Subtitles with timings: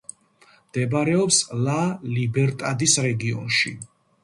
[0.69, 3.79] მდებარეობს ლა-ლიბერტადის რეგიონში.